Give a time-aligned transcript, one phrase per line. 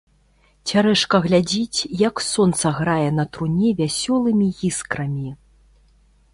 [0.69, 5.29] Цярэшка глядзіць, як сонца грае на труне вясёлымі іскрамі.